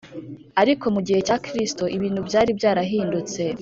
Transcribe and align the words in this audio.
ariko 0.61 0.85
mu 0.93 1.01
gihe 1.07 1.19
cya 1.27 1.37
kristo 1.45 1.83
ibintu 1.95 2.19
byari 2.27 2.49
byarahindutse 2.59 3.41